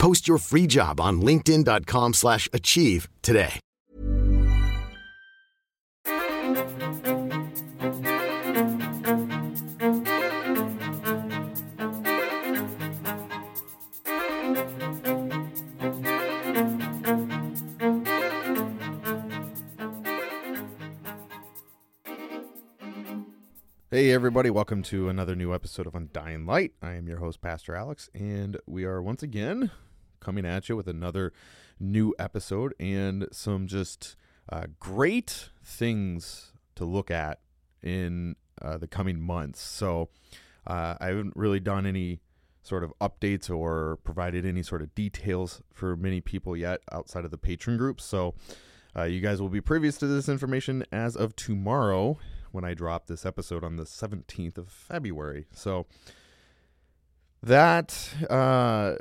[0.00, 3.60] Post your free job on linkedin.com/achieve slash achieve today.
[23.90, 26.72] Hey, everybody, welcome to another new episode of Undying Light.
[26.80, 29.70] I am your host, Pastor Alex, and we are once again
[30.20, 31.32] coming at you with another
[31.78, 34.16] new episode and some just
[34.50, 37.40] uh, great things to look at
[37.82, 39.60] in uh, the coming months.
[39.60, 40.10] So,
[40.66, 42.20] uh, I haven't really done any
[42.62, 47.30] sort of updates or provided any sort of details for many people yet outside of
[47.30, 48.00] the patron group.
[48.00, 48.34] So,
[48.96, 52.18] uh, you guys will be previous to this information as of tomorrow
[52.52, 55.46] when I drop this episode on the 17th of February.
[55.52, 55.86] So
[57.42, 58.96] that uh,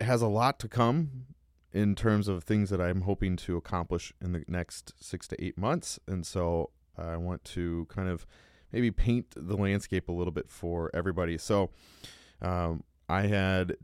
[0.00, 1.26] has a lot to come
[1.72, 5.58] in terms of things that I'm hoping to accomplish in the next six to eight
[5.58, 5.98] months.
[6.06, 8.26] And so I want to kind of
[8.72, 11.38] maybe paint the landscape a little bit for everybody.
[11.38, 11.70] So
[12.40, 13.76] um, I had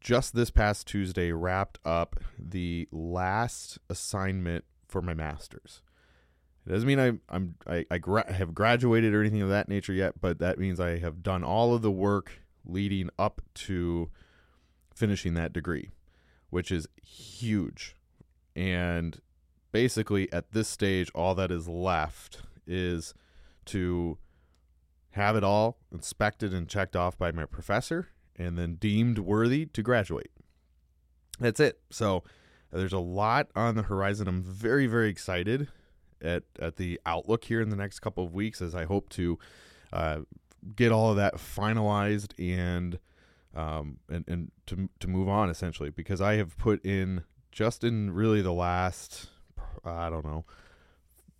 [0.00, 5.80] just this past Tuesday wrapped up the last assignment for my master's.
[6.66, 9.92] It doesn't mean I, I'm I, I gra- have graduated or anything of that nature
[9.92, 14.10] yet, but that means I have done all of the work leading up to
[14.94, 15.90] finishing that degree,
[16.50, 17.96] which is huge.
[18.56, 19.20] And
[19.72, 23.14] basically, at this stage, all that is left is
[23.66, 24.18] to
[25.10, 29.82] have it all inspected and checked off by my professor and then deemed worthy to
[29.82, 30.30] graduate.
[31.38, 31.80] That's it.
[31.90, 32.24] So
[32.72, 34.28] there's a lot on the horizon.
[34.28, 35.68] I'm very, very excited
[36.22, 39.38] at at the outlook here in the next couple of weeks as I hope to
[39.92, 40.20] uh,
[40.74, 42.98] get all of that finalized and
[43.54, 48.12] um, and and to to move on essentially because I have put in just in
[48.12, 49.30] really the last
[49.84, 50.44] I don't know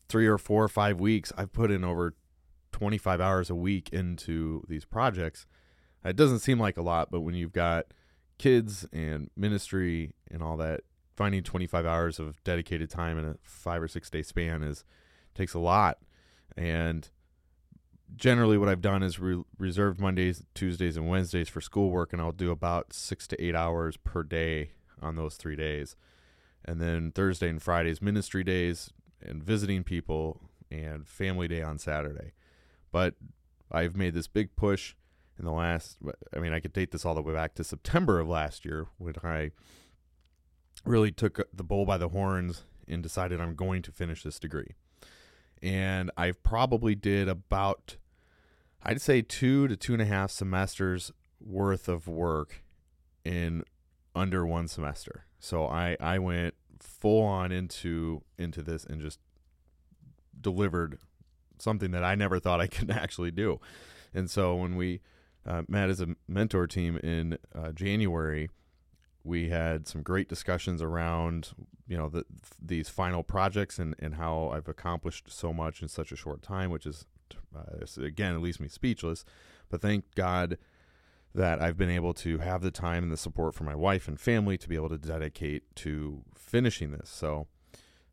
[0.09, 2.15] three or four or five weeks I've put in over
[2.73, 5.47] 25 hours a week into these projects.
[6.05, 7.87] It doesn't seem like a lot, but when you've got
[8.37, 10.81] kids and ministry and all that,
[11.17, 14.85] finding 25 hours of dedicated time in a five or six day span is
[15.35, 15.99] takes a lot
[16.57, 17.11] and
[18.17, 22.33] generally what i've done is re- reserved mondays tuesdays and wednesdays for schoolwork and i'll
[22.33, 24.71] do about six to eight hours per day
[25.03, 25.97] on those three days
[26.65, 28.91] and then thursday and fridays ministry days
[29.23, 32.33] and visiting people and family day on saturday
[32.93, 33.15] but
[33.73, 34.95] i've made this big push
[35.39, 35.99] in the last
[36.35, 38.87] i mean i could date this all the way back to september of last year
[38.99, 39.51] when i
[40.85, 44.75] really took the bull by the horns and decided I'm going to finish this degree.
[45.63, 47.97] And I've probably did about,
[48.85, 52.63] I'd say, two to two and a half semesters worth of work
[53.25, 53.65] in
[54.15, 55.27] under one semester.
[55.39, 59.19] So I, I went full on into into this and just
[60.39, 60.99] delivered
[61.59, 63.61] something that I never thought I could actually do.
[64.13, 65.01] And so when we
[65.47, 68.49] uh, met as a mentor team in uh, January,
[69.25, 71.53] we had some great discussions around
[71.87, 72.25] you know the,
[72.61, 76.71] these final projects and, and how I've accomplished so much in such a short time,
[76.71, 77.07] which is
[77.57, 79.25] uh, again it leaves me speechless.
[79.71, 80.59] But thank God
[81.35, 84.21] that I've been able to have the time and the support from my wife and
[84.21, 87.11] family to be able to dedicate to finishing this.
[87.11, 87.49] So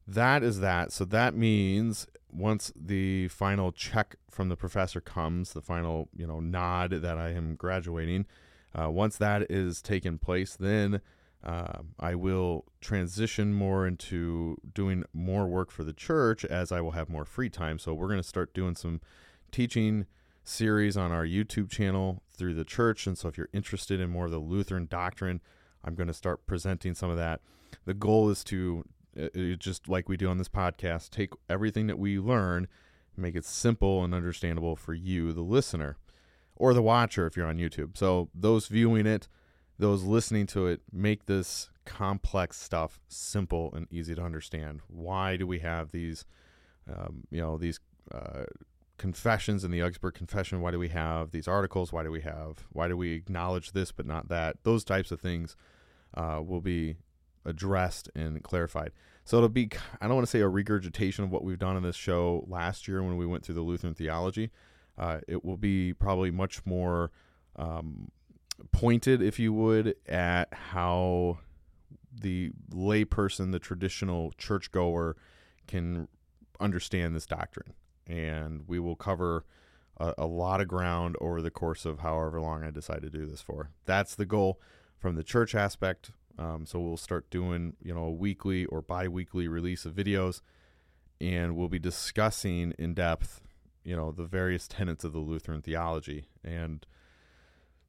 [0.07, 0.91] that is that.
[0.91, 6.39] So that means once the final check from the professor comes, the final you know
[6.39, 8.25] nod that I am graduating
[8.73, 11.01] uh, once that is taken place, then
[11.43, 16.91] Um, I will transition more into doing more work for the church as I will
[16.91, 17.79] have more free time.
[17.79, 19.01] So we're going to start doing some
[19.51, 20.05] teaching
[20.43, 23.07] series on our YouTube channel through the church.
[23.07, 25.41] And so if you're interested in more of the Lutheran doctrine,
[25.83, 27.41] I'm going to start presenting some of that.
[27.85, 28.83] The goal is to,
[29.19, 32.67] uh, uh, just like we do on this podcast, take everything that we learn,
[33.17, 35.97] make it simple and understandable for you, the listener,
[36.55, 37.97] or the watcher if you're on YouTube.
[37.97, 39.27] So those viewing it,
[39.81, 44.81] those listening to it, make this complex stuff simple and easy to understand.
[44.87, 46.23] Why do we have these,
[46.87, 47.79] um, you know, these
[48.13, 48.43] uh,
[48.99, 50.61] confessions in the Augsburg Confession?
[50.61, 51.91] Why do we have these articles?
[51.91, 52.67] Why do we have?
[52.71, 54.57] Why do we acknowledge this but not that?
[54.61, 55.55] Those types of things
[56.13, 56.97] uh, will be
[57.43, 58.91] addressed and clarified.
[59.25, 59.69] So it'll be,
[59.99, 62.87] I don't want to say a regurgitation of what we've done in this show last
[62.87, 64.51] year when we went through the Lutheran theology.
[64.95, 67.09] Uh, it will be probably much more
[67.55, 68.11] um,
[68.71, 71.39] pointed, if you would, at how
[72.13, 75.15] the layperson, the traditional churchgoer,
[75.67, 76.07] can
[76.59, 77.73] understand this doctrine
[78.11, 79.45] and we will cover
[79.97, 83.25] a, a, lot of ground over the course of however long I decide to do
[83.25, 83.69] this for.
[83.85, 84.59] That's the goal
[84.99, 86.11] from the church aspect.
[86.37, 90.41] Um, so we'll start doing, you know, a weekly or bi-weekly release of videos,
[91.19, 93.41] and we'll be discussing in depth,
[93.83, 96.25] you know, the various tenets of the Lutheran theology.
[96.43, 96.85] And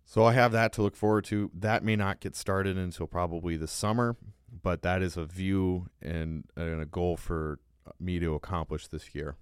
[0.04, 1.50] so I have that to look forward to.
[1.54, 4.16] That may not get started until probably the summer,
[4.62, 7.58] but that is a view and, and a goal for
[7.98, 9.36] me to accomplish this year.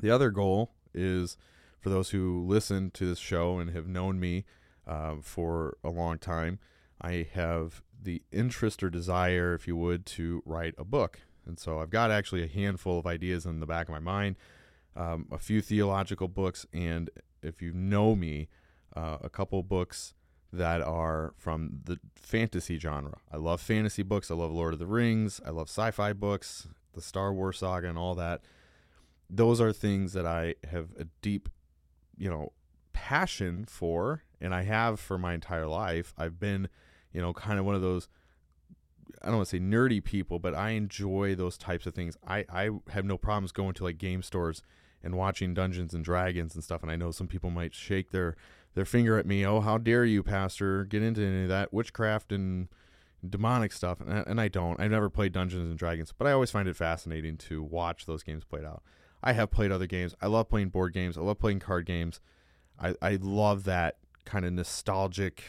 [0.00, 1.36] The other goal is
[1.80, 4.44] for those who listen to this show and have known me
[4.86, 6.58] uh, for a long time,
[7.00, 11.20] I have the interest or desire, if you would, to write a book.
[11.46, 14.36] And so I've got actually a handful of ideas in the back of my mind,
[14.96, 17.10] um, a few theological books, and
[17.42, 18.48] if you know me,
[18.98, 20.14] uh, a couple books
[20.52, 23.18] that are from the fantasy genre.
[23.30, 24.30] I love fantasy books.
[24.30, 25.40] I love Lord of the Rings.
[25.44, 28.42] I love sci fi books, the Star Wars saga, and all that
[29.30, 31.48] those are things that I have a deep,
[32.16, 32.52] you know,
[32.92, 36.14] passion for, and I have for my entire life.
[36.16, 36.68] I've been,
[37.12, 38.08] you know, kind of one of those.
[39.22, 42.16] I don't want to say nerdy people, but I enjoy those types of things.
[42.26, 44.62] I, I have no problems going to like game stores
[45.02, 46.82] and watching Dungeons and Dragons and stuff.
[46.82, 48.36] And I know some people might shake their
[48.78, 49.44] their finger at me.
[49.44, 52.68] Oh, how dare you, Pastor, get into any of that witchcraft and
[53.28, 54.00] demonic stuff?
[54.00, 54.78] And, and I don't.
[54.78, 58.22] I've never played Dungeons and Dragons, but I always find it fascinating to watch those
[58.22, 58.84] games played out.
[59.20, 60.14] I have played other games.
[60.22, 61.18] I love playing board games.
[61.18, 62.20] I love playing card games.
[62.80, 65.42] I, I love that kind of nostalgic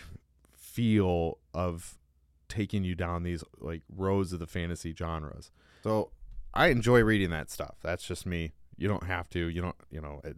[0.52, 2.00] feel of
[2.48, 5.52] taking you down these like roads of the fantasy genres.
[5.84, 6.10] So
[6.56, 7.76] I enjoy reading that stuff.
[7.84, 8.54] That's just me.
[8.76, 9.40] You don't have to.
[9.50, 9.76] You don't.
[9.92, 10.20] You know.
[10.24, 10.38] It,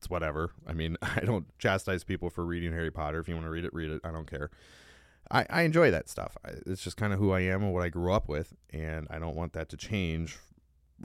[0.00, 0.50] it's whatever.
[0.66, 3.20] I mean, I don't chastise people for reading Harry Potter.
[3.20, 4.00] If you want to read it, read it.
[4.02, 4.50] I don't care.
[5.30, 6.36] I, I enjoy that stuff.
[6.66, 9.18] It's just kind of who I am and what I grew up with, and I
[9.18, 10.38] don't want that to change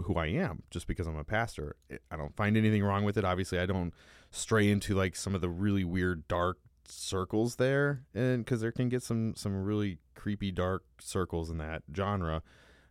[0.04, 1.76] who I am just because I'm a pastor.
[2.10, 3.26] I don't find anything wrong with it.
[3.26, 3.94] Obviously, I don't
[4.32, 6.58] stray into like some of the really weird dark
[6.88, 11.84] circles there, and because there can get some some really creepy dark circles in that
[11.96, 12.42] genre.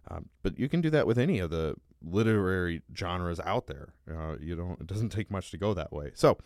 [0.09, 3.95] Um, but you can do that with any of the literary genres out there.
[4.11, 4.81] Uh, you don't.
[4.81, 6.12] It doesn't take much to go that way.
[6.15, 6.39] So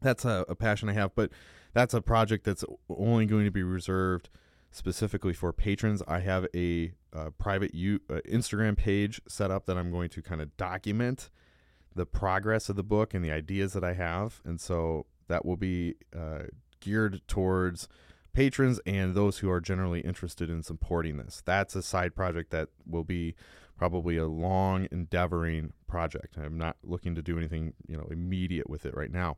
[0.00, 1.14] that's a, a passion I have.
[1.14, 1.30] But
[1.72, 4.30] that's a project that's only going to be reserved
[4.70, 6.02] specifically for patrons.
[6.08, 10.22] I have a, uh, private U, uh, Instagram page set up that I'm going to
[10.22, 11.30] kind of document
[11.94, 15.56] the progress of the book and the ideas that I have, and so that will
[15.56, 16.44] be uh,
[16.80, 17.88] geared towards
[18.32, 21.40] patrons and those who are generally interested in supporting this.
[21.44, 23.36] That's a side project that will be
[23.76, 26.36] probably a long endeavoring project.
[26.38, 29.36] I'm not looking to do anything, you know, immediate with it right now.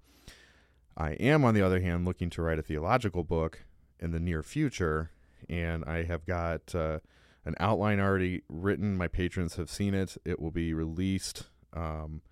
[0.96, 3.64] I am on the other hand looking to write a theological book
[3.98, 5.10] in the near future
[5.48, 7.00] and I have got uh,
[7.44, 8.96] an outline already written.
[8.96, 10.16] My patrons have seen it.
[10.24, 11.44] It will be released.
[11.72, 12.22] Um,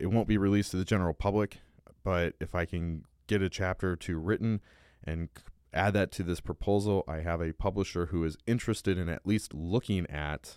[0.00, 1.58] it won't be released to the general public,
[2.02, 4.60] but if I can get a chapter or two written
[5.04, 5.28] and
[5.72, 9.54] add that to this proposal, I have a publisher who is interested in at least
[9.54, 10.56] looking at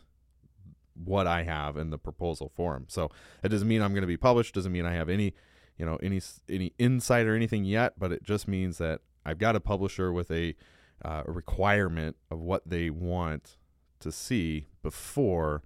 [1.04, 2.86] what I have in the proposal form.
[2.88, 3.10] So
[3.44, 4.56] it doesn't mean I'm going to be published.
[4.56, 5.34] Doesn't mean I have any,
[5.78, 7.94] you know, any any insight or anything yet.
[7.98, 10.56] But it just means that I've got a publisher with a
[11.04, 13.58] uh, requirement of what they want
[14.00, 15.64] to see before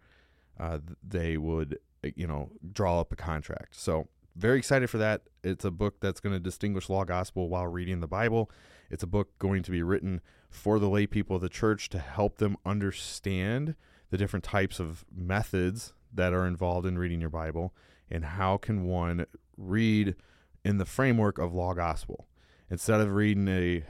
[0.60, 3.75] uh, they would, uh, you know, draw up a contract.
[3.75, 5.22] So very excited for that.
[5.44, 8.50] It's a book that's going to distinguish law gospel while reading the Bible.
[8.90, 12.00] It's a book going to be written for the lay people of the church to
[12.00, 13.75] help them understand
[14.13, 17.74] the different types of methods that are involved in reading your Bible
[18.12, 19.25] and how can one
[19.58, 20.15] read
[20.63, 22.27] in the framework of law gospel.
[22.74, 23.84] instead of reading a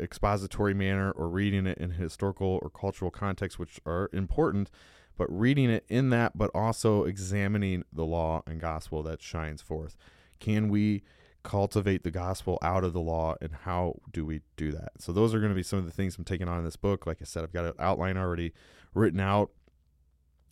[0.00, 4.70] expository manner or reading it in historical or cultural context, which are important,
[5.18, 9.96] but reading it in that, but also examining the law and gospel that shines forth.
[10.38, 11.02] Can we
[11.42, 14.92] cultivate the gospel out of the law and how do we do that?
[14.98, 16.76] So, those are going to be some of the things I'm taking on in this
[16.76, 17.06] book.
[17.06, 18.52] Like I said, I've got an outline already
[18.94, 19.50] written out.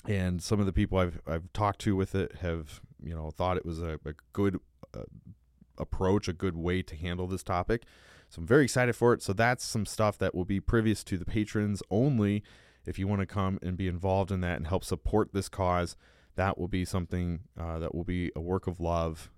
[0.07, 3.59] And some of the people I've I've talked to with it have you know thought
[3.59, 4.59] it was a, a good
[4.95, 5.03] uh,
[5.79, 7.85] approach, a good way to handle this topic.
[8.29, 9.23] So I'm very excited for it.
[9.23, 12.43] So that's some stuff that will be previous to the patrons only.
[12.87, 15.97] If you want to come and be involved in that and help support this cause,
[16.37, 19.31] that will be something uh, that will be a work of love,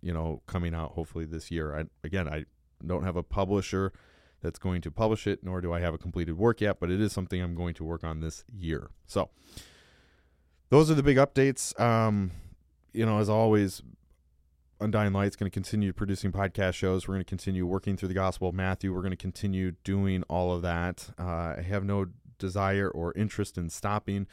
[0.00, 1.74] you know, coming out hopefully this year.
[1.76, 2.44] I, again, I
[2.84, 3.92] don't have a publisher
[4.42, 7.00] that's going to publish it, nor do I have a completed work yet, but it
[7.00, 8.90] is something I'm going to work on this year.
[9.06, 9.30] So
[10.68, 11.78] those are the big updates.
[11.80, 12.32] Um,
[12.92, 13.82] you know, as always,
[14.80, 17.08] Undying Light's going to continue producing podcast shows.
[17.08, 18.92] We're going to continue working through the Gospel of Matthew.
[18.92, 21.10] We're going to continue doing all of that.
[21.18, 22.06] Uh, I have no
[22.38, 24.26] desire or interest in stopping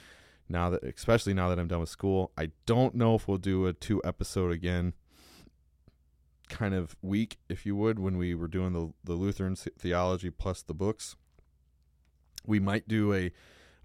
[0.49, 2.31] now that, especially now that I'm done with school.
[2.37, 4.93] I don't know if we'll do a two episode again
[6.53, 10.61] kind of week, if you would, when we were doing the the Lutheran theology plus
[10.61, 11.15] the books.
[12.45, 13.31] We might do a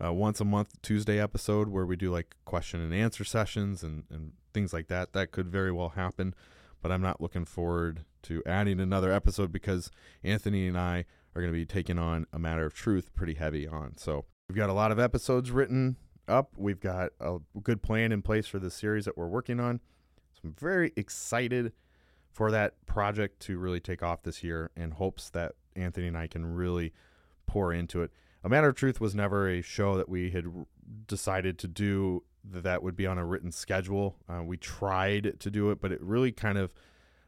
[0.04, 4.04] uh, once a month Tuesday episode where we do like question and answer sessions and,
[4.10, 5.14] and things like that.
[5.14, 6.34] That could very well happen,
[6.82, 9.90] but I'm not looking forward to adding another episode because
[10.22, 13.66] Anthony and I are going to be taking on a matter of truth pretty heavy
[13.66, 13.96] on.
[13.96, 15.96] So we've got a lot of episodes written
[16.28, 16.52] up.
[16.56, 19.80] We've got a good plan in place for the series that we're working on.
[20.34, 21.72] So I'm very excited
[22.38, 26.28] for that project to really take off this year and hopes that Anthony and I
[26.28, 26.92] can really
[27.46, 28.12] pour into it.
[28.44, 30.44] A Matter of Truth was never a show that we had
[31.08, 34.14] decided to do that, that would be on a written schedule.
[34.28, 36.72] Uh, we tried to do it, but it really kind of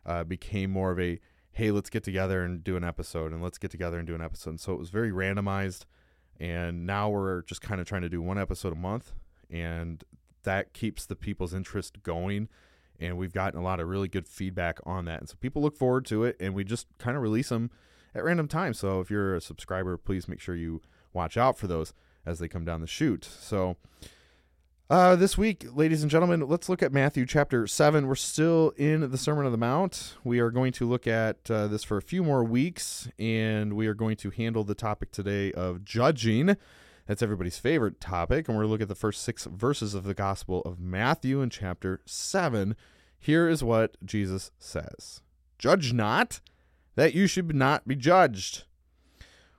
[0.07, 1.19] uh, became more of a
[1.51, 4.23] hey, let's get together and do an episode, and let's get together and do an
[4.23, 4.51] episode.
[4.51, 5.87] And so it was very randomized.
[6.39, 9.11] And now we're just kind of trying to do one episode a month,
[9.51, 10.05] and
[10.45, 12.49] that keeps the people's interest going.
[13.01, 15.21] And we've gotten a lot of really good feedback on that.
[15.21, 17.71] And so people look forward to it, and we just kind of release them
[18.15, 18.79] at random times.
[18.79, 21.93] So if you're a subscriber, please make sure you watch out for those
[22.27, 23.25] as they come down the chute.
[23.25, 23.77] So,
[24.91, 28.09] uh, this week, ladies and gentlemen, let's look at Matthew chapter 7.
[28.09, 30.17] We're still in the Sermon on the Mount.
[30.25, 33.87] We are going to look at uh, this for a few more weeks, and we
[33.87, 36.57] are going to handle the topic today of judging.
[37.11, 38.47] That's everybody's favorite topic.
[38.47, 41.41] And we're going to look at the first six verses of the Gospel of Matthew
[41.41, 42.77] in chapter 7.
[43.19, 45.21] Here is what Jesus says
[45.59, 46.41] Judge not,
[46.95, 48.63] that you should not be judged.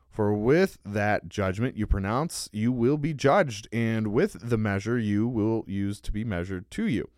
[0.10, 5.28] For with that judgment you pronounce, you will be judged, and with the measure you
[5.28, 7.10] will use to be measured to you.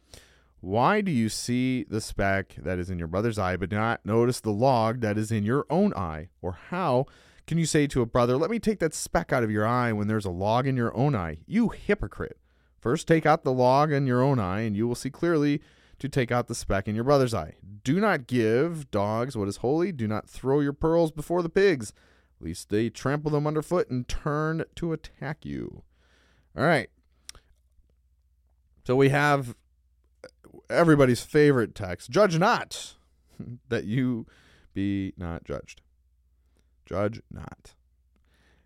[0.62, 4.40] Why do you see the speck that is in your brother's eye, but not notice
[4.40, 6.30] the log that is in your own eye?
[6.42, 7.06] Or how
[7.48, 9.92] can you say to a brother, Let me take that speck out of your eye
[9.92, 11.40] when there's a log in your own eye?
[11.46, 12.38] You hypocrite!
[12.80, 15.62] First take out the log in your own eye, and you will see clearly
[16.00, 17.56] to take out the speck in your brother's eye.
[17.84, 19.92] Do not give dogs what is holy.
[19.92, 21.94] Do not throw your pearls before the pigs
[22.44, 25.84] lest they trample them underfoot and turn to attack you.
[26.58, 26.90] All right.
[28.86, 29.56] So we have
[30.70, 32.96] everybody's favorite text Judge not,
[33.70, 34.28] that you
[34.74, 35.82] be not judged.
[36.86, 37.74] Judge not.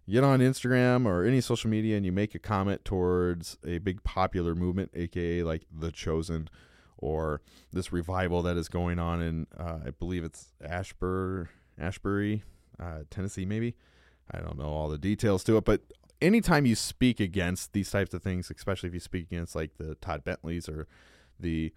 [0.09, 4.03] get on Instagram or any social media and you make a comment towards a big
[4.03, 6.49] popular movement, aka like The Chosen,
[6.97, 12.43] or this revival that is going on in, uh, I believe it's Ashbur, Ashbury,
[12.79, 13.75] uh, Tennessee, maybe.
[14.31, 15.81] I don't know all the details to it, but
[16.21, 19.95] anytime you speak against these types of things, especially if you speak against like the
[19.95, 20.87] Todd Bentleys or
[21.39, 21.71] the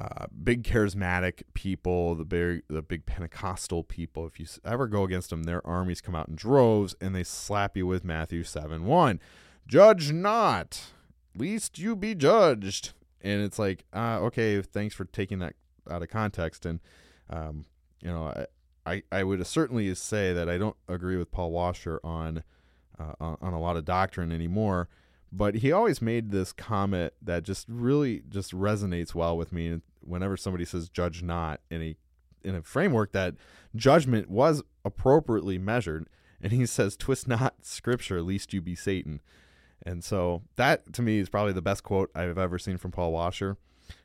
[0.00, 5.30] uh, big charismatic people, the big the big Pentecostal people, if you ever go against
[5.30, 9.20] them, their armies come out in droves and they slap you with Matthew seven one,
[9.66, 10.92] judge not,
[11.34, 15.54] least you be judged, and it's like, uh, okay, thanks for taking that
[15.90, 16.80] out of context, and
[17.30, 17.64] um,
[18.02, 18.32] you know,
[18.84, 22.44] I, I would certainly say that I don't agree with Paul Washer on,
[22.98, 24.88] uh, on a lot of doctrine anymore,
[25.32, 29.80] but he always made this comment that just really just resonates well with me.
[30.00, 31.96] Whenever somebody says "judge not" in a
[32.44, 33.34] in a framework that
[33.74, 36.08] judgment was appropriately measured,
[36.40, 39.20] and he says "twist not Scripture, lest you be Satan,"
[39.84, 43.12] and so that to me is probably the best quote I've ever seen from Paul
[43.12, 43.56] Washer.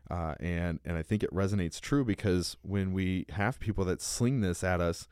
[0.09, 4.41] Uh, and and I think it resonates true because when we have people that sling
[4.41, 5.07] this at us,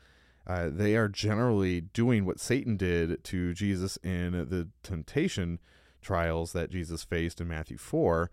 [0.45, 5.59] uh, they are generally doing what Satan did to Jesus in the temptation
[6.01, 8.31] trials that Jesus faced in Matthew four,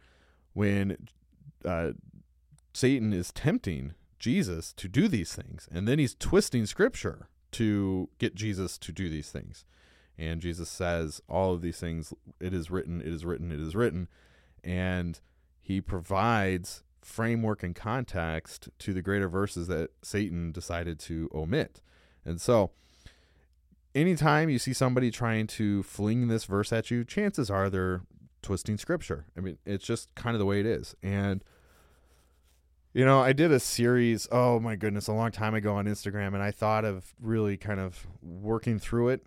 [0.52, 0.96] when
[1.64, 1.92] uh,
[2.72, 5.68] Satan is tempting Jesus to do these things.
[5.70, 9.64] And then he's twisting scripture to get Jesus to do these things.
[10.18, 13.76] And Jesus says all of these things, it is written, it is written, it is
[13.76, 14.08] written.
[14.64, 15.20] And
[15.60, 21.80] he provides framework and context to the greater verses that Satan decided to omit.
[22.24, 22.72] And so,
[23.96, 28.02] anytime you see somebody trying to fling this verse at you, chances are they're
[28.42, 29.24] twisting scripture.
[29.36, 30.94] I mean, it's just kind of the way it is.
[31.02, 31.42] And
[32.92, 36.28] you know, I did a series, oh my goodness, a long time ago on Instagram
[36.28, 39.26] and I thought of really kind of working through it.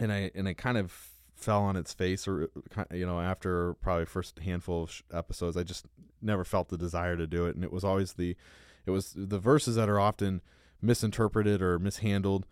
[0.00, 2.50] And I and I kind of fell on its face or
[2.90, 5.86] you know, after probably first handful of episodes, I just
[6.22, 8.36] never felt the desire to do it and it was always the
[8.86, 10.40] it was the verses that are often
[10.80, 12.46] misinterpreted or mishandled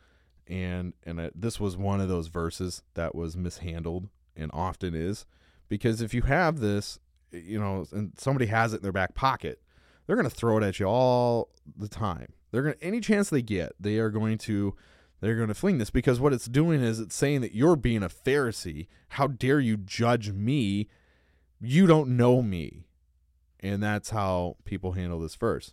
[0.47, 5.25] and and this was one of those verses that was mishandled and often is
[5.69, 6.99] because if you have this
[7.31, 9.63] you know and somebody has it in their back pocket
[10.07, 12.33] they're going to throw it at you all the time.
[12.51, 14.75] They're going to any chance they get they are going to
[15.21, 18.03] they're going to fling this because what it's doing is it's saying that you're being
[18.03, 18.89] a pharisee.
[19.11, 20.89] How dare you judge me?
[21.61, 22.85] You don't know me.
[23.61, 25.73] And that's how people handle this verse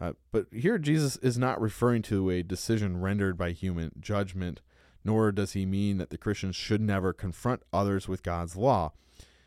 [0.00, 4.60] uh, but here jesus is not referring to a decision rendered by human judgment
[5.06, 8.92] nor does he mean that the Christians should never confront others with God's law.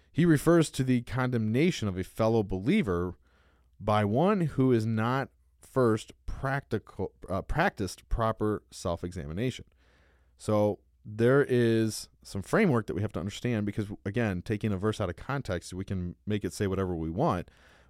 [0.10, 3.16] He refers to the condemnation of a fellow believer
[3.80, 5.30] by one who is not
[5.62, 9.66] first practical uh, practiced proper self-examination.
[10.38, 15.02] So there is some framework that we have to understand because again, taking a verse
[15.02, 17.50] out of context, we can make it say whatever we want.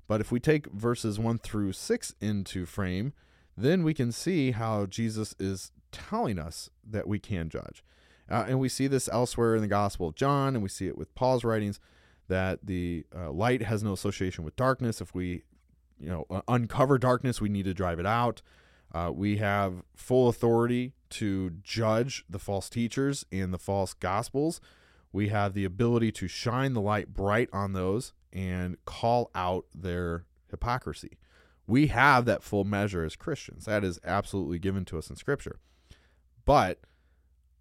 [0.10, 3.14] But if we take verses 1 through 6 into frame,
[3.56, 7.84] then we can see how Jesus is telling us that we can judge.
[8.28, 10.98] Uh, and we see this elsewhere in the Gospel of John, and we see it
[10.98, 11.80] with Paul's writings
[12.28, 15.00] that the uh, light has no association with darkness.
[15.00, 15.44] If we,
[16.00, 18.42] you know, uncover darkness, we need to drive it out.
[18.92, 24.60] Uh, we have full authority to judge the false teachers and the false gospels.
[25.14, 30.26] We have the ability to shine the light bright on those and call out their
[30.50, 31.18] hypocrisy.
[31.68, 33.66] We have that full measure as Christians.
[33.66, 35.60] That is absolutely given to us in Scripture.
[36.46, 36.80] But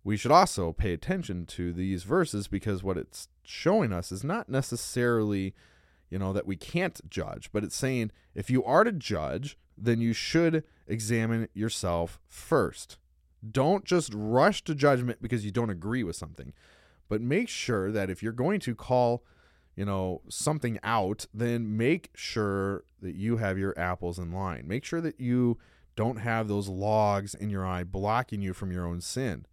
[0.03, 4.49] we should also pay attention to these verses because what it's showing us is not
[4.49, 5.55] necessarily,
[6.09, 10.01] you know, that we can't judge, but it's saying if you are to judge, then
[10.01, 12.99] you should examine yourself first.
[13.49, 16.53] Don't just rush to judgment because you don't agree with something,
[17.09, 19.23] but make sure that if you're going to call,
[19.79, 24.67] you know, something out, then make sure that you have your apples in line.
[24.67, 25.57] Make sure that you
[25.95, 29.47] don't have those logs in your eye blocking you from your own sin.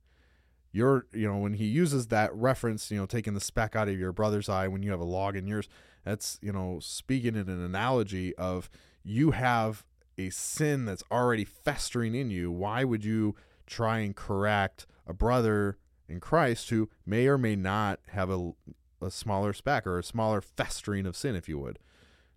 [0.71, 3.99] You're, you know, when he uses that reference, you know, taking the speck out of
[3.99, 5.69] your brother's eye when you have a log in yours,
[6.03, 8.67] that's, you know, speaking in an analogy of
[9.03, 9.85] you have
[10.17, 12.49] a sin that's already festering in you.
[12.49, 13.35] Why would you
[13.67, 15.77] try and correct a brother
[16.09, 18.53] in Christ who may or may not have a,
[19.01, 21.79] a smaller speck or a smaller festering of sin, if you would?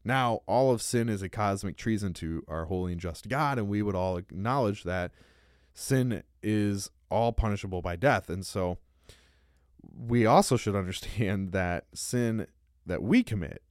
[0.05, 3.69] Now, all of sin is a cosmic treason to our holy and just God, and
[3.69, 5.13] we would all acknowledge that
[5.75, 8.29] sin is all punishable by death.
[8.29, 8.79] And so
[9.83, 12.47] we also should understand that sin
[12.87, 13.63] that we commit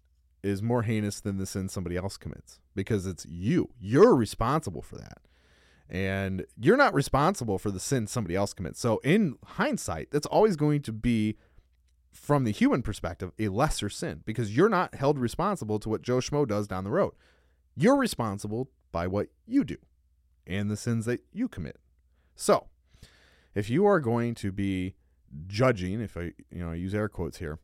[0.43, 3.69] is more heinous than the sin somebody else commits because it's you.
[3.79, 5.19] You're responsible for that.
[5.89, 8.79] And you're not responsible for the sin somebody else commits.
[8.79, 11.37] So, in hindsight, that's always going to be
[12.17, 16.17] from the human perspective, a lesser sin because you're not held responsible to what Joe
[16.17, 17.13] Schmo does down the road.
[17.75, 19.77] You're responsible by what you do
[20.45, 21.77] and the sins that you commit.
[22.35, 22.67] So,
[23.55, 24.95] if you are going to be
[25.47, 27.59] judging, if I you know I use air quotes here,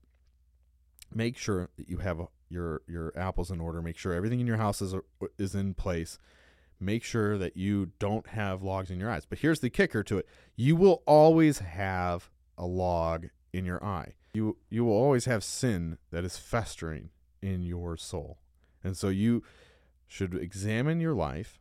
[1.13, 3.81] make sure that you have your your apples in order.
[3.81, 4.95] Make sure everything in your house is
[5.37, 6.19] is in place.
[6.79, 9.25] Make sure that you don't have logs in your eyes.
[9.25, 14.13] But here's the kicker to it: you will always have a log in your eye
[14.33, 17.09] you you will always have sin that is festering
[17.41, 18.39] in your soul.
[18.83, 19.43] And so you
[20.07, 21.59] should examine your life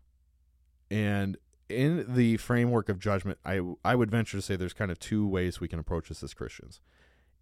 [0.90, 4.98] and in the framework of judgment, I I would venture to say there's kind of
[4.98, 6.80] two ways we can approach this as Christians.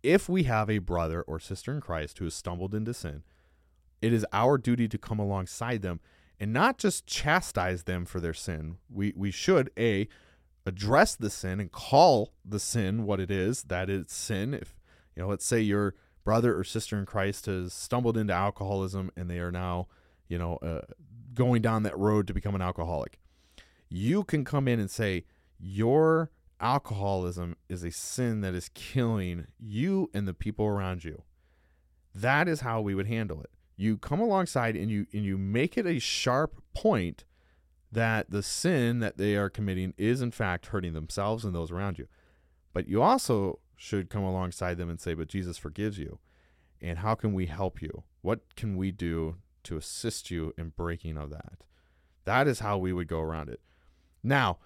[0.02, 3.22] If we have a brother or sister in Christ who has stumbled into sin,
[4.00, 6.00] it is our duty to come alongside them
[6.38, 8.78] and not just chastise them for their sin.
[8.88, 10.08] We we should a
[10.64, 14.54] address the sin and call the sin what it is, that it's sin.
[14.54, 14.74] If
[15.14, 15.94] you know, let's say your
[16.24, 19.88] brother or sister in Christ has stumbled into alcoholism and they are now,
[20.28, 20.82] you know, uh,
[21.34, 23.18] going down that road to become an alcoholic.
[23.88, 25.24] You can come in and say,
[25.58, 31.22] Your alcoholism is a sin that is killing you and the people around you.
[32.14, 33.50] That is how we would handle it.
[33.76, 37.24] You come alongside and you and you make it a sharp point
[37.90, 41.98] that the sin that they are committing is in fact hurting themselves and those around
[41.98, 42.06] you.
[42.72, 46.18] But you also should come alongside them and say, But Jesus forgives you.
[46.82, 48.04] And how can we help you?
[48.20, 51.64] What can we do to assist you in breaking of that?
[52.26, 53.60] That is how we would go around it.
[54.22, 54.58] Now,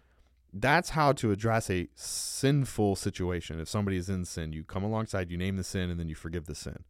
[0.52, 3.60] that's how to address a sinful situation.
[3.60, 6.16] If somebody is in sin, you come alongside, you name the sin, and then you
[6.16, 6.82] forgive the sin.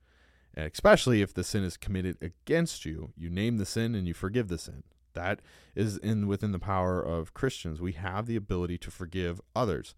[0.54, 4.14] And especially if the sin is committed against you, you name the sin and you
[4.14, 4.82] forgive the sin.
[5.12, 5.40] That
[5.74, 7.82] is in within the power of Christians.
[7.82, 9.94] We have the ability to forgive others.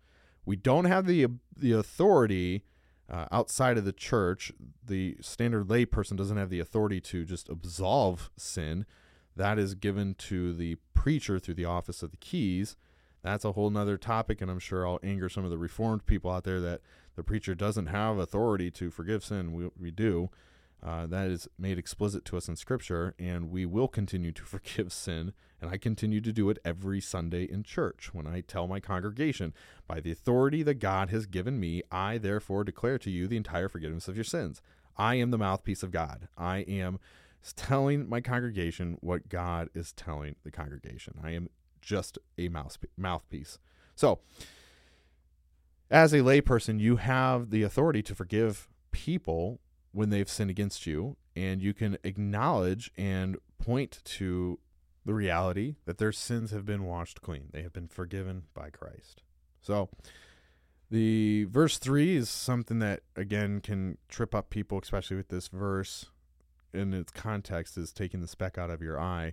[0.46, 2.64] We don't have the the authority
[3.10, 4.52] uh, outside of the church.
[4.84, 8.86] The standard lay person doesn't have the authority to just absolve sin.
[9.34, 12.76] That is given to the preacher through the office of the keys.
[13.22, 16.30] That's a whole nother topic, and I'm sure I'll anger some of the reformed people
[16.30, 16.80] out there that
[17.16, 19.52] the preacher doesn't have authority to forgive sin.
[19.52, 20.30] We, we do.
[20.86, 24.92] Uh, that is made explicit to us in Scripture, and we will continue to forgive
[24.92, 25.32] sin.
[25.60, 29.52] And I continue to do it every Sunday in church when I tell my congregation,
[29.88, 33.68] by the authority that God has given me, I therefore declare to you the entire
[33.68, 34.62] forgiveness of your sins.
[34.96, 36.28] I am the mouthpiece of God.
[36.38, 37.00] I am
[37.56, 41.14] telling my congregation what God is telling the congregation.
[41.22, 41.48] I am
[41.80, 42.48] just a
[42.96, 43.58] mouthpiece.
[43.94, 44.20] So,
[45.90, 49.60] as a layperson, you have the authority to forgive people
[49.96, 54.58] when they've sinned against you, and you can acknowledge and point to
[55.06, 57.48] the reality that their sins have been washed clean.
[57.50, 59.22] They have been forgiven by Christ.
[59.62, 59.88] So,
[60.90, 66.04] the verse 3 is something that, again, can trip up people, especially with this verse
[66.74, 69.32] in its context, is taking the speck out of your eye.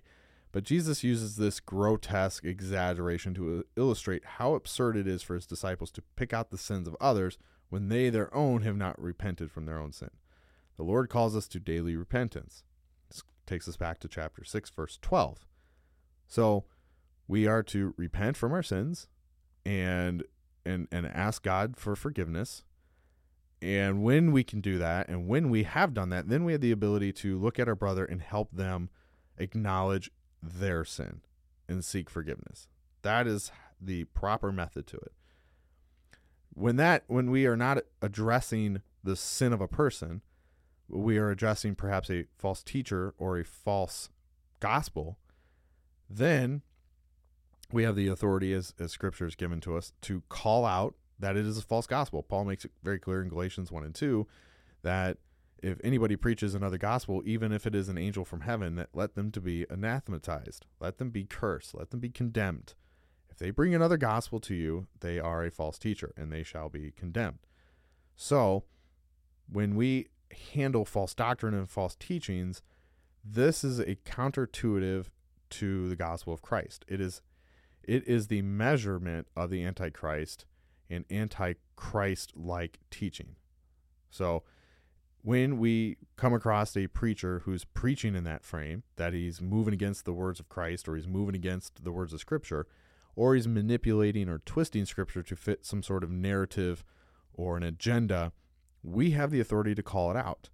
[0.50, 5.90] But Jesus uses this grotesque exaggeration to illustrate how absurd it is for his disciples
[5.90, 7.36] to pick out the sins of others
[7.68, 10.10] when they, their own, have not repented from their own sin.
[10.76, 12.64] The Lord calls us to daily repentance.
[13.08, 15.46] This takes us back to chapter 6, verse 12.
[16.26, 16.64] So
[17.28, 19.08] we are to repent from our sins
[19.64, 20.24] and
[20.66, 22.64] and and ask God for forgiveness.
[23.62, 26.60] And when we can do that and when we have done that, then we have
[26.60, 28.90] the ability to look at our brother and help them
[29.38, 30.10] acknowledge
[30.42, 31.20] their sin
[31.68, 32.68] and seek forgiveness.
[33.02, 35.12] That is the proper method to it.
[36.52, 40.22] When that when we are not addressing the sin of a person,
[40.88, 44.10] we are addressing perhaps a false teacher or a false
[44.60, 45.18] gospel,
[46.08, 46.62] then
[47.72, 51.36] we have the authority as, as scripture is given to us to call out that
[51.36, 52.22] it is a false gospel.
[52.22, 54.26] Paul makes it very clear in Galatians 1 and 2
[54.82, 55.18] that
[55.62, 59.14] if anybody preaches another gospel, even if it is an angel from heaven, that let
[59.14, 62.74] them to be anathematized, let them be cursed, let them be condemned.
[63.30, 66.68] If they bring another gospel to you, they are a false teacher and they shall
[66.68, 67.38] be condemned.
[68.14, 68.64] So,
[69.50, 70.08] when we
[70.52, 72.62] handle false doctrine and false teachings,
[73.24, 75.06] this is a counterintuitive
[75.50, 76.84] to the gospel of Christ.
[76.88, 77.22] It is
[77.82, 80.46] it is the measurement of the antichrist
[80.88, 83.36] and antichrist like teaching.
[84.10, 84.42] So
[85.22, 90.04] when we come across a preacher who's preaching in that frame, that he's moving against
[90.04, 92.66] the words of Christ or he's moving against the words of Scripture,
[93.16, 96.84] or he's manipulating or twisting Scripture to fit some sort of narrative
[97.32, 98.32] or an agenda
[98.84, 100.50] we have the authority to call it out.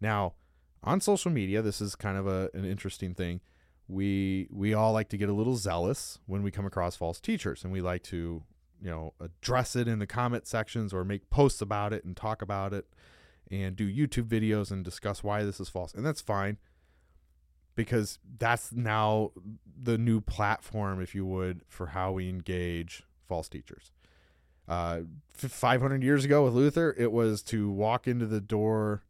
[0.00, 0.34] Now,
[0.82, 3.40] on social media, this is kind of a, an interesting thing.
[3.88, 7.62] We we all like to get a little zealous when we come across false teachers,
[7.62, 8.42] and we like to
[8.82, 12.42] you know address it in the comment sections or make posts about it and talk
[12.42, 12.86] about it
[13.48, 16.58] and do YouTube videos and discuss why this is false, and that's fine
[17.76, 19.30] because that's now
[19.80, 23.92] the new platform, if you would, for how we engage false teachers.
[24.68, 25.02] Uh,
[25.34, 29.04] 500 years ago with Luther, it was to walk into the door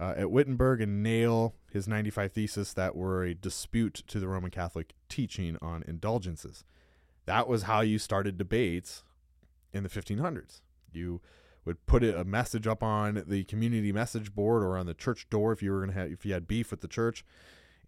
[0.00, 4.50] uh, at Wittenberg and nail his 95 theses that were a dispute to the Roman
[4.50, 6.64] Catholic teaching on indulgences.
[7.26, 9.04] That was how you started debates
[9.72, 10.60] in the 1500s.
[10.92, 11.20] You
[11.64, 15.52] would put a message up on the community message board or on the church door
[15.52, 17.24] if you were going to have if you had beef with the church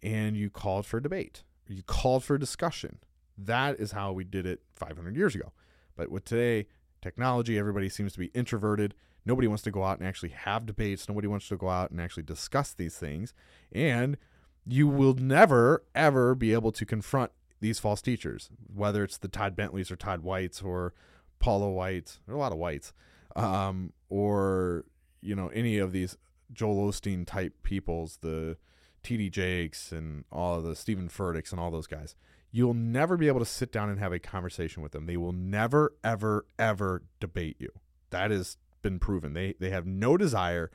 [0.03, 1.43] and you called for debate.
[1.67, 2.99] You called for discussion.
[3.37, 5.53] That is how we did it 500 years ago.
[5.95, 6.67] But with today,
[7.01, 7.57] technology.
[7.57, 8.95] Everybody seems to be introverted.
[9.25, 11.07] Nobody wants to go out and actually have debates.
[11.07, 13.33] Nobody wants to go out and actually discuss these things.
[13.71, 14.17] And
[14.65, 19.55] you will never, ever be able to confront these false teachers, whether it's the Todd
[19.55, 20.93] Bentleys or Todd Whites or
[21.39, 22.19] Paula White.
[22.25, 22.93] There are a lot of Whites.
[23.35, 24.85] Um, or,
[25.21, 26.17] you know, any of these
[26.51, 28.57] Joel Osteen type peoples, the
[29.03, 32.15] TD Jakes and all the Steven Furticks and all those guys
[32.51, 35.05] you'll never be able to sit down and have a conversation with them.
[35.05, 37.69] They will never, ever, ever debate you.
[38.09, 39.33] That has been proven.
[39.33, 40.71] They they have no desire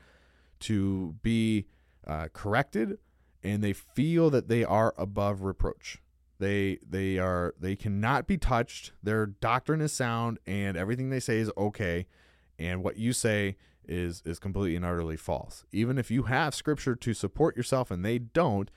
[0.61, 1.67] to be
[2.07, 2.99] uh, corrected,
[3.43, 6.01] and they feel that they are above reproach.
[6.39, 8.93] They they are they cannot be touched.
[9.03, 12.07] Their doctrine is sound and everything they say is okay
[12.59, 13.57] and what you say
[13.87, 15.65] is is completely and utterly false.
[15.73, 18.71] Even if you have scripture to support yourself and they don't,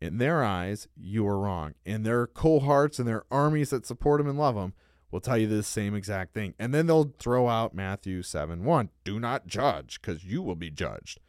[0.00, 1.74] in their eyes, you are wrong.
[1.84, 4.74] And their cohorts and their armies that support them and love them
[5.10, 6.54] will tell you the same exact thing.
[6.58, 8.90] And then they'll throw out Matthew 7 1.
[9.04, 11.20] Do not judge, because you will be judged.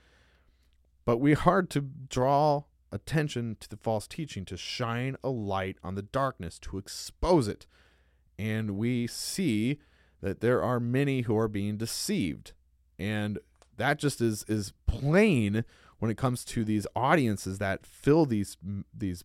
[1.05, 5.95] But we hard to draw attention to the false teaching, to shine a light on
[5.95, 7.65] the darkness, to expose it.
[8.37, 9.79] And we see
[10.21, 12.53] that there are many who are being deceived.
[12.99, 13.39] And
[13.77, 15.63] that just is is plain
[15.99, 18.57] when it comes to these audiences that fill these
[18.93, 19.23] these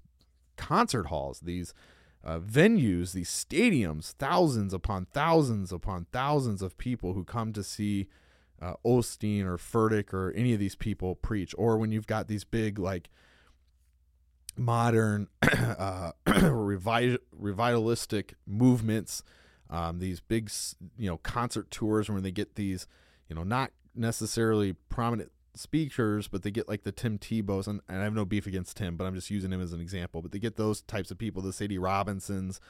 [0.57, 1.75] concert halls, these
[2.25, 8.09] uh, venues, these stadiums, thousands upon thousands upon thousands of people who come to see
[8.61, 12.45] uh, Osteen or Furtick or any of these people preach, or when you've got these
[12.45, 13.11] big like
[14.57, 19.23] modern uh, revi- revitalistic movements,
[19.69, 20.51] um, these big
[20.97, 22.87] you know concert tours where they get these
[23.29, 28.01] you know not necessarily prominent speakers, but they get like the Tim Tebows, and, and
[28.01, 30.23] I have no beef against Tim, but I'm just using him as an example.
[30.23, 32.61] But they get those types of people, the Sadie Robinsons,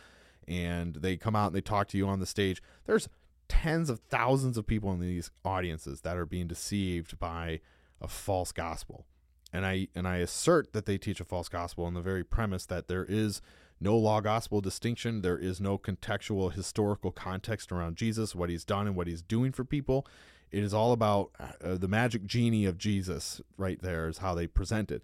[0.49, 2.63] and they come out and they talk to you on the stage.
[2.87, 3.09] There's
[3.49, 7.61] tens of thousands of people in these audiences that are being deceived by
[8.01, 9.07] a false gospel.
[9.53, 12.65] And I and I assert that they teach a false gospel on the very premise
[12.67, 13.43] that there is
[13.79, 15.21] no law gospel distinction.
[15.21, 19.53] There is no contextual historical context around Jesus, what he's done and what he's doing
[19.53, 20.07] for people.
[20.53, 24.47] It is all about uh, the magic genie of Jesus, right there, is how they
[24.47, 25.03] present it.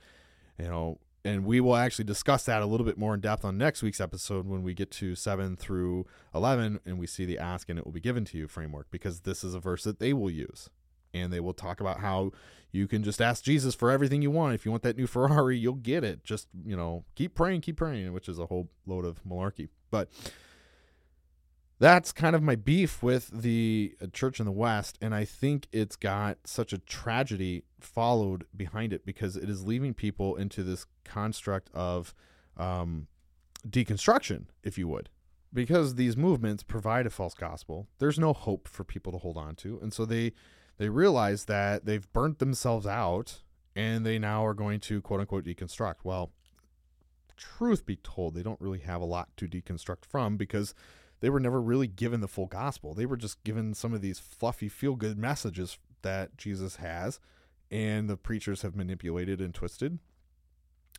[0.58, 3.58] You know, and we will actually discuss that a little bit more in depth on
[3.58, 7.68] next week's episode when we get to 7 through 11 and we see the ask
[7.68, 10.12] and it will be given to you framework because this is a verse that they
[10.12, 10.70] will use.
[11.14, 12.32] And they will talk about how
[12.70, 14.54] you can just ask Jesus for everything you want.
[14.54, 16.24] If you want that new Ferrari you'll get it.
[16.24, 19.68] Just you know keep praying keep praying which is a whole load of malarkey.
[19.90, 20.10] But
[21.78, 24.98] that's kind of my beef with the uh, church in the West.
[25.00, 29.94] And I think it's got such a tragedy followed behind it because it is leaving
[29.94, 32.14] people into this construct of
[32.56, 33.06] um,
[33.68, 35.08] deconstruction, if you would.
[35.54, 39.54] Because these movements provide a false gospel, there's no hope for people to hold on
[39.56, 39.78] to.
[39.80, 40.32] And so they
[40.76, 43.42] they realize that they've burnt themselves out
[43.74, 45.96] and they now are going to quote unquote deconstruct.
[46.04, 46.32] Well,
[47.36, 50.74] truth be told, they don't really have a lot to deconstruct from because
[51.20, 52.94] they were never really given the full gospel.
[52.94, 57.18] They were just given some of these fluffy, feel good messages that Jesus has,
[57.70, 59.98] and the preachers have manipulated and twisted,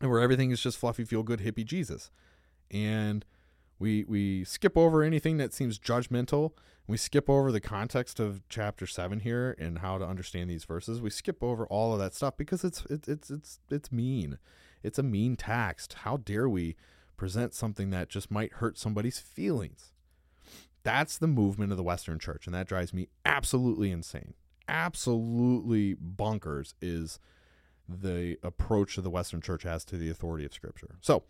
[0.01, 2.11] and where everything is just fluffy, feel good, hippie Jesus.
[2.71, 3.25] And
[3.79, 6.51] we we skip over anything that seems judgmental.
[6.85, 11.01] We skip over the context of chapter seven here and how to understand these verses.
[11.01, 14.37] We skip over all of that stuff because it's it's it's it's it's mean.
[14.83, 15.93] It's a mean text.
[16.01, 16.75] How dare we
[17.15, 19.93] present something that just might hurt somebody's feelings?
[20.89, 24.33] That's the movement of the Western church, and that drives me absolutely insane.
[24.67, 27.19] Absolutely bonkers is
[27.87, 30.95] the approach that the Western church has to the authority of Scripture.
[30.99, 31.25] So,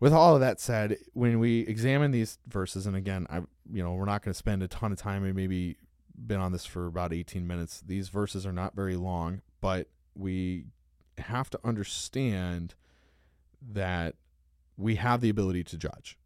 [0.00, 3.38] with all of that said, when we examine these verses, and again, I
[3.72, 5.22] you know we're not going to spend a ton of time.
[5.22, 5.78] We maybe
[6.14, 7.80] been on this for about 18 minutes.
[7.86, 10.66] These verses are not very long, but we
[11.16, 12.74] have to understand
[13.62, 14.16] that
[14.76, 16.18] we have the ability to judge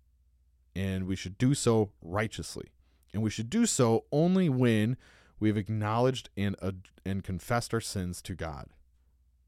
[0.74, 2.68] and we should do so righteously.
[3.12, 4.96] And we should do so only when
[5.40, 6.72] we've acknowledged and, uh,
[7.04, 8.68] and confessed our sins to God.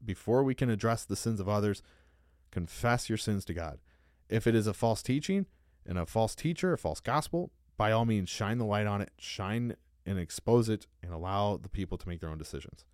[0.03, 1.83] Before we can address the sins of others,
[2.49, 3.79] confess your sins to God.
[4.29, 5.45] If it is a false teaching
[5.85, 9.11] and a false teacher, a false gospel, by all means, shine the light on it,
[9.17, 12.85] shine and expose it, and allow the people to make their own decisions.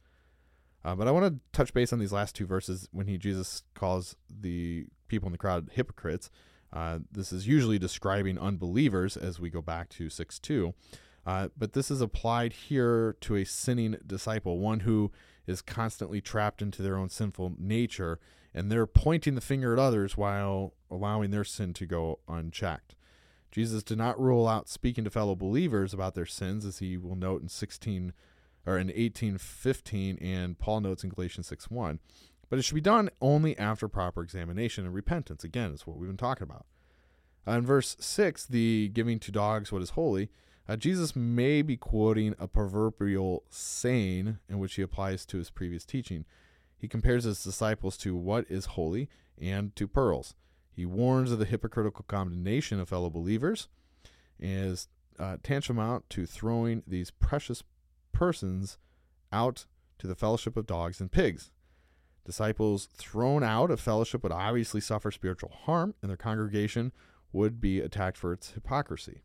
[0.83, 3.63] Uh, but I want to touch base on these last two verses when he Jesus
[3.73, 6.29] calls the people in the crowd hypocrites.
[6.71, 10.73] Uh, this is usually describing unbelievers as we go back to 6 2.
[11.25, 15.12] Uh, but this is applied here to a sinning disciple, one who
[15.45, 18.19] is constantly trapped into their own sinful nature,
[18.53, 22.95] and they're pointing the finger at others while allowing their sin to go unchecked.
[23.51, 27.15] Jesus did not rule out speaking to fellow believers about their sins, as he will
[27.15, 28.13] note in 16
[28.65, 31.99] or in 1815, and Paul notes in Galatians 6 1.
[32.49, 35.43] But it should be done only after proper examination and repentance.
[35.43, 36.65] Again, is what we've been talking about.
[37.47, 40.29] Uh, in verse 6, the giving to dogs what is holy,
[40.67, 45.86] uh, Jesus may be quoting a proverbial saying in which he applies to his previous
[45.86, 46.25] teaching.
[46.77, 50.36] He compares his disciples to what is holy and to pearls.
[50.71, 53.67] He warns of the hypocritical condemnation of fellow believers
[54.39, 57.63] is uh, tantamount to throwing these precious
[58.12, 58.77] persons
[59.31, 59.65] out
[59.99, 61.49] to the fellowship of dogs and pigs.
[62.27, 66.91] Disciples thrown out of fellowship would obviously suffer spiritual harm, and their congregation
[67.31, 69.21] would be attacked for its hypocrisy.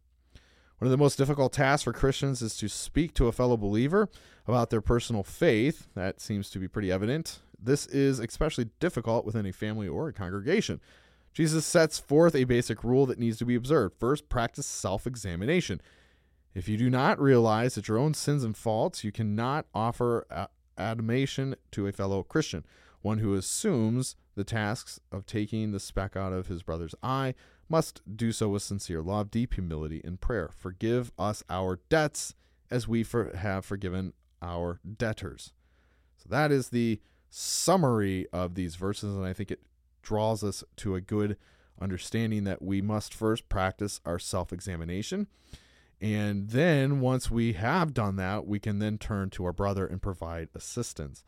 [0.79, 4.09] One of the most difficult tasks for Christians is to speak to a fellow believer
[4.47, 5.89] about their personal faith.
[5.97, 7.41] That seems to be pretty evident.
[7.61, 10.81] This is especially difficult within a family or a congregation.
[11.33, 13.97] Jesus sets forth a basic rule that needs to be observed.
[13.99, 15.81] First, practice self examination.
[16.55, 21.57] If you do not realize that your own sins and faults, you cannot offer admonition
[21.73, 22.65] to a fellow Christian,
[23.03, 27.35] one who assumes the tasks of taking the speck out of his brother's eye
[27.69, 30.51] must do so with sincere love, deep humility, and prayer.
[30.57, 32.35] Forgive us our debts
[32.71, 35.53] as we for, have forgiven our debtors.
[36.17, 39.63] So that is the summary of these verses, and I think it
[40.03, 41.37] draws us to a good
[41.81, 45.27] understanding that we must first practice our self examination.
[46.01, 50.03] And then, once we have done that, we can then turn to our brother and
[50.03, 51.23] provide assistance.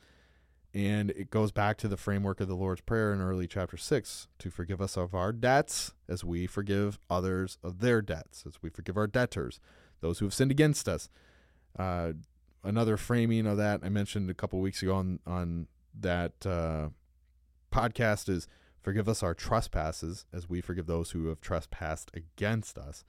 [0.75, 4.27] And it goes back to the framework of the Lord's Prayer in early chapter 6
[4.41, 8.71] to forgive us of our debts as we forgive others of their debts, as we
[8.71, 9.61] forgive our debtors,
[10.01, 11.09] those who have sinned against us.
[11.79, 12.15] Uh,
[12.65, 15.69] another framing of that I mentioned a couple weeks ago on, on
[16.01, 16.89] that uh,
[17.73, 18.49] podcast is
[18.83, 23.05] forgive us our trespasses as we forgive those who have trespassed against us.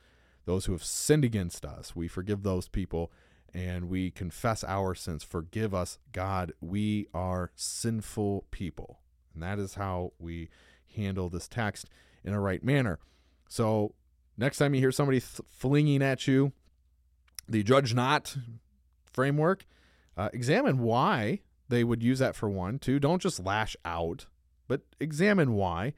[0.45, 3.11] Those who have sinned against us, we forgive those people
[3.55, 5.23] and we confess our sins.
[5.23, 6.51] Forgive us, God.
[6.59, 8.99] We are sinful people.
[9.33, 10.49] And that is how we
[10.93, 11.89] handle this text
[12.25, 12.99] in a right manner.
[13.47, 13.95] So,
[14.37, 16.51] next time you hear somebody th- flinging at you
[17.47, 18.35] the judge not
[19.05, 19.65] framework,
[20.17, 21.39] uh, examine why
[21.69, 22.79] they would use that for one.
[22.79, 24.25] Two, don't just lash out,
[24.67, 25.93] but examine why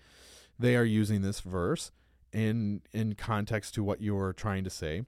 [0.60, 1.92] they are using this verse
[2.34, 5.04] in in context to what you're trying to say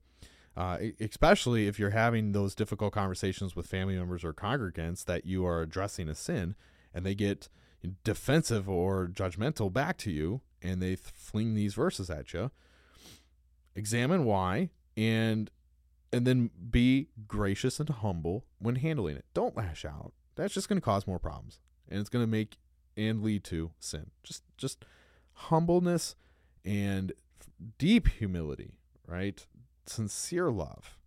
[0.60, 5.46] uh, especially if you're having those difficult conversations with family members or congregants that you
[5.46, 6.54] are addressing a sin
[6.94, 7.48] and they get
[8.04, 12.52] defensive or judgmental back to you and they fling these verses at you
[13.74, 15.50] examine why and
[16.12, 19.24] and then be gracious and humble when handling it.
[19.34, 20.12] Don't lash out.
[20.36, 22.58] That's just going to cause more problems and it's going to make
[22.98, 24.12] and lead to sin.
[24.24, 24.84] Just just
[25.34, 26.16] humbleness
[26.66, 27.14] and
[27.78, 28.74] deep humility
[29.08, 29.48] right
[29.90, 30.98] sincere love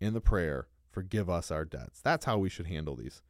[0.00, 2.00] in the prayer, forgive us our debts.
[2.00, 3.22] That's how we should handle these.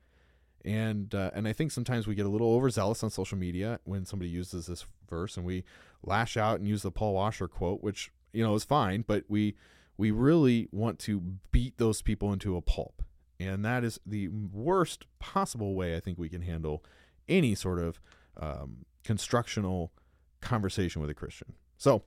[0.64, 4.04] And uh, and I think sometimes we get a little overzealous on social media when
[4.04, 5.64] somebody uses this verse and we
[6.02, 9.54] lash out and use the Paul Washer quote, which you know is fine, but we
[9.96, 11.20] we really want to
[11.52, 13.02] beat those people into a pulp.
[13.38, 16.84] And that is the worst possible way I think we can handle
[17.26, 18.00] any sort of
[18.38, 19.92] um, constructional
[20.40, 21.54] conversation with a Christian.
[21.78, 22.02] So,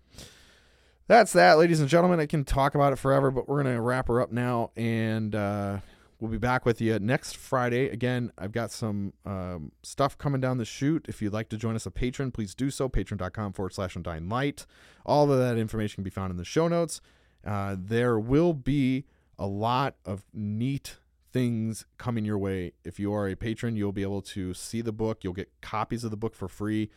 [1.08, 2.20] that's that, ladies and gentlemen.
[2.20, 5.36] I can talk about it forever, but we're going to wrap her up now, and
[5.36, 5.80] uh,
[6.20, 7.90] we'll be back with you next Friday.
[7.90, 11.06] Again, I've got some um, stuff coming down the chute.
[11.10, 12.88] If you'd like to join us a patron, please do so.
[12.88, 14.66] Patreon.com forward slash Undying Light.
[15.06, 17.02] All of that information can be found in the show notes.
[17.46, 19.04] Uh, there will be
[19.38, 20.98] a lot of neat
[21.34, 22.72] things coming your way.
[22.86, 25.24] If you are a patron, you'll be able to see the book.
[25.24, 26.90] You'll get copies of the book for free.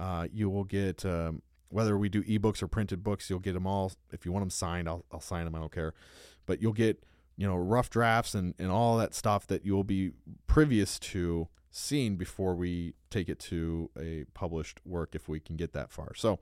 [0.00, 3.66] Uh, you will get um, whether we do ebooks or printed books, you'll get them
[3.66, 3.92] all.
[4.12, 5.54] If you want them signed, I'll, I'll sign them.
[5.54, 5.94] I don't care.
[6.46, 7.02] But you'll get,
[7.36, 10.12] you know, rough drafts and, and all that stuff that you'll be
[10.46, 15.72] previous to seeing before we take it to a published work if we can get
[15.72, 16.14] that far.
[16.14, 16.38] So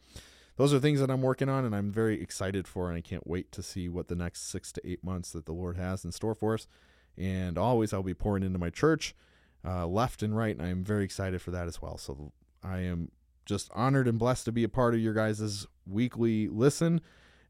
[0.56, 3.26] those are things that I'm working on and I'm very excited for and I can't
[3.26, 6.10] wait to see what the next six to eight months that the Lord has in
[6.10, 6.66] store for us.
[7.16, 9.14] And always I'll be pouring into my church
[9.64, 11.98] uh, left and right, and I'm very excited for that as well.
[11.98, 13.10] So I am
[13.50, 17.00] just honored and blessed to be a part of your guys' weekly listen.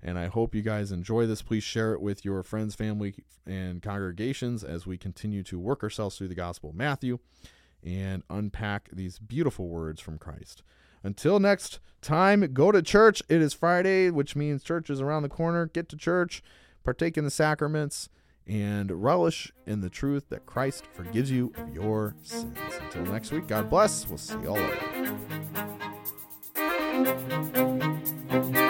[0.02, 1.42] And I hope you guys enjoy this.
[1.42, 3.14] Please share it with your friends, family,
[3.46, 7.18] and congregations as we continue to work ourselves through the Gospel of Matthew
[7.84, 10.62] and unpack these beautiful words from Christ.
[11.02, 13.22] Until next time, go to church.
[13.28, 15.66] It is Friday, which means church is around the corner.
[15.66, 16.42] Get to church,
[16.82, 18.08] partake in the sacraments,
[18.46, 22.56] and relish in the truth that Christ forgives you of your sins.
[22.80, 24.08] Until next week, God bless.
[24.08, 25.89] We'll see y'all later
[26.90, 28.69] thank you